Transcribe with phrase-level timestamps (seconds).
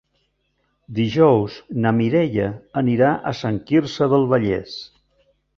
[0.99, 2.47] Dijous na Mireia
[2.83, 4.75] anirà a Sant Quirze del Vallès.